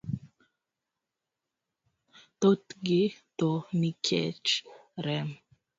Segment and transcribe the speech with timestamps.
[2.39, 3.01] Thothgi
[3.37, 4.49] tho nikech
[5.05, 5.27] rem.